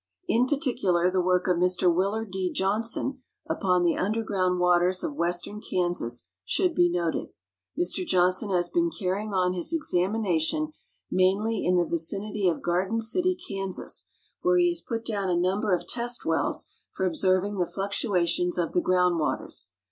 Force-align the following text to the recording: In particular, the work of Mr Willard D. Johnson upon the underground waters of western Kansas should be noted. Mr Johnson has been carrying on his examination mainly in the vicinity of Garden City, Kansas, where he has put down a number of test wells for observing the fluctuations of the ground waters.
In 0.27 0.47
particular, 0.47 1.11
the 1.11 1.21
work 1.21 1.47
of 1.47 1.57
Mr 1.57 1.93
Willard 1.93 2.31
D. 2.31 2.51
Johnson 2.51 3.21
upon 3.47 3.83
the 3.83 3.95
underground 3.95 4.59
waters 4.59 5.03
of 5.03 5.13
western 5.13 5.61
Kansas 5.61 6.27
should 6.43 6.73
be 6.73 6.89
noted. 6.89 7.27
Mr 7.79 8.03
Johnson 8.03 8.49
has 8.49 8.67
been 8.67 8.89
carrying 8.89 9.31
on 9.31 9.53
his 9.53 9.71
examination 9.71 10.71
mainly 11.11 11.63
in 11.63 11.75
the 11.75 11.85
vicinity 11.85 12.47
of 12.49 12.63
Garden 12.63 12.99
City, 12.99 13.35
Kansas, 13.47 14.07
where 14.41 14.57
he 14.57 14.69
has 14.69 14.81
put 14.81 15.05
down 15.05 15.29
a 15.29 15.37
number 15.37 15.71
of 15.71 15.87
test 15.87 16.25
wells 16.25 16.71
for 16.91 17.05
observing 17.05 17.57
the 17.59 17.67
fluctuations 17.71 18.57
of 18.57 18.71
the 18.73 18.81
ground 18.81 19.19
waters. 19.19 19.69